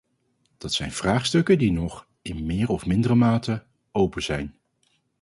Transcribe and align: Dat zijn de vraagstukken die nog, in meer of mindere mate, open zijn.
Dat 0.57 0.73
zijn 0.73 0.89
de 0.89 0.95
vraagstukken 0.95 1.57
die 1.57 1.71
nog, 1.71 2.07
in 2.21 2.45
meer 2.45 2.69
of 2.69 2.85
mindere 2.85 3.15
mate, 3.15 3.65
open 3.91 4.23
zijn. 4.23 4.55